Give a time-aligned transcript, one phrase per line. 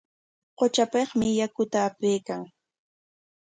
[0.57, 2.41] Qutrapikmi yakuta apaykan.